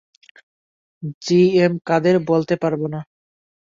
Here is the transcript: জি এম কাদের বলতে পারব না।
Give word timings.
জি 1.21 1.39
এম 1.59 1.73
কাদের 1.87 2.15
বলতে 2.29 2.55
পারব 2.61 2.81
না। 2.93 2.99